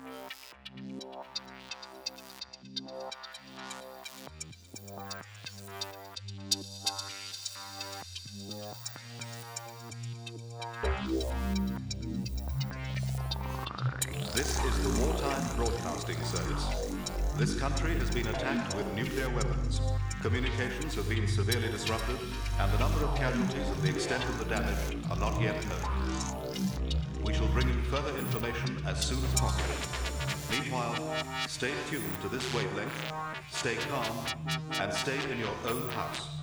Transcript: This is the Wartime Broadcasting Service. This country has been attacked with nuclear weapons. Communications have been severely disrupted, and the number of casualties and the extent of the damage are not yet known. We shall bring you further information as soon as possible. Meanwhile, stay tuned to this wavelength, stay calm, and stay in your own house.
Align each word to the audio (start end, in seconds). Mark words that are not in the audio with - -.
This 0.00 0.08
is 14.64 14.76
the 14.82 14.88
Wartime 15.04 15.44
Broadcasting 15.56 16.16
Service. 16.24 16.64
This 17.36 17.54
country 17.58 17.92
has 17.94 18.10
been 18.10 18.26
attacked 18.28 18.76
with 18.76 18.86
nuclear 18.94 19.28
weapons. 19.30 19.80
Communications 20.22 20.94
have 20.94 21.08
been 21.10 21.28
severely 21.28 21.68
disrupted, 21.68 22.16
and 22.58 22.72
the 22.72 22.78
number 22.78 23.04
of 23.04 23.14
casualties 23.16 23.68
and 23.68 23.82
the 23.82 23.90
extent 23.90 24.24
of 24.24 24.38
the 24.38 24.46
damage 24.46 24.96
are 25.10 25.16
not 25.16 25.38
yet 25.42 25.62
known. 25.68 26.39
We 27.24 27.34
shall 27.34 27.48
bring 27.48 27.68
you 27.68 27.74
further 27.82 28.16
information 28.18 28.82
as 28.86 29.04
soon 29.04 29.22
as 29.24 29.40
possible. 29.40 29.74
Meanwhile, 30.50 30.96
stay 31.46 31.72
tuned 31.88 32.04
to 32.22 32.28
this 32.28 32.52
wavelength, 32.54 33.12
stay 33.50 33.76
calm, 33.76 34.24
and 34.80 34.92
stay 34.92 35.18
in 35.30 35.38
your 35.38 35.54
own 35.66 35.88
house. 35.90 36.39